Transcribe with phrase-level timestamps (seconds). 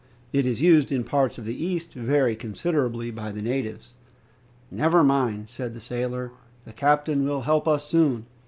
[0.33, 3.93] It is used in parts of the East very considerably by the natives.
[4.71, 6.31] "Never mind!" said the sailor,
[6.65, 8.25] "the captain will help us soon."